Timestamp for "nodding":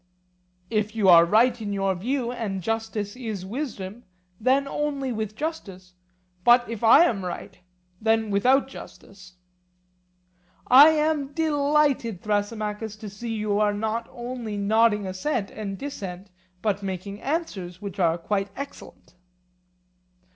14.57-15.05